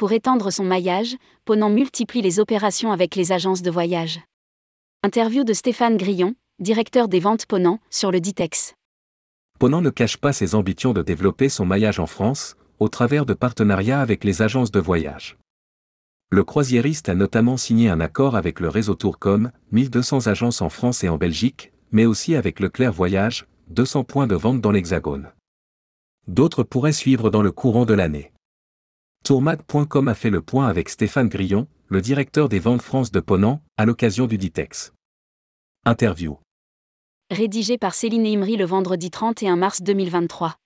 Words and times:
Pour 0.00 0.12
étendre 0.12 0.50
son 0.50 0.64
maillage, 0.64 1.18
Ponant 1.44 1.68
multiplie 1.68 2.22
les 2.22 2.40
opérations 2.40 2.90
avec 2.90 3.16
les 3.16 3.32
agences 3.32 3.60
de 3.60 3.70
voyage. 3.70 4.20
Interview 5.02 5.44
de 5.44 5.52
Stéphane 5.52 5.98
Grillon, 5.98 6.36
directeur 6.58 7.06
des 7.06 7.20
ventes 7.20 7.44
Ponant, 7.44 7.80
sur 7.90 8.10
le 8.10 8.18
Ditex. 8.18 8.72
Ponant 9.58 9.82
ne 9.82 9.90
cache 9.90 10.16
pas 10.16 10.32
ses 10.32 10.54
ambitions 10.54 10.94
de 10.94 11.02
développer 11.02 11.50
son 11.50 11.66
maillage 11.66 12.00
en 12.00 12.06
France, 12.06 12.56
au 12.78 12.88
travers 12.88 13.26
de 13.26 13.34
partenariats 13.34 14.00
avec 14.00 14.24
les 14.24 14.40
agences 14.40 14.70
de 14.70 14.80
voyage. 14.80 15.36
Le 16.30 16.44
croisiériste 16.44 17.10
a 17.10 17.14
notamment 17.14 17.58
signé 17.58 17.90
un 17.90 18.00
accord 18.00 18.36
avec 18.36 18.60
le 18.60 18.70
réseau 18.70 18.94
Tourcom, 18.94 19.52
1200 19.72 20.28
agences 20.28 20.62
en 20.62 20.70
France 20.70 21.04
et 21.04 21.10
en 21.10 21.18
Belgique, 21.18 21.74
mais 21.92 22.06
aussi 22.06 22.36
avec 22.36 22.60
Leclerc 22.60 22.94
Voyage, 22.94 23.46
200 23.68 24.04
points 24.04 24.26
de 24.26 24.34
vente 24.34 24.62
dans 24.62 24.72
l'Hexagone. 24.72 25.28
D'autres 26.26 26.62
pourraient 26.62 26.92
suivre 26.92 27.28
dans 27.28 27.42
le 27.42 27.52
courant 27.52 27.84
de 27.84 27.92
l'année. 27.92 28.32
Tourmag.com 29.30 30.08
a 30.08 30.14
fait 30.16 30.28
le 30.28 30.42
point 30.42 30.66
avec 30.66 30.88
Stéphane 30.88 31.28
Grillon, 31.28 31.68
le 31.86 32.00
directeur 32.00 32.48
des 32.48 32.58
ventes 32.58 32.82
France 32.82 33.12
de 33.12 33.20
Ponant, 33.20 33.62
à 33.76 33.86
l'occasion 33.86 34.26
du 34.26 34.38
Ditex. 34.38 34.92
Interview. 35.86 36.40
Rédigé 37.30 37.78
par 37.78 37.94
Céline 37.94 38.26
Imri 38.26 38.56
le 38.56 38.64
vendredi 38.64 39.08
31 39.08 39.54
mars 39.54 39.82
2023. 39.82 40.56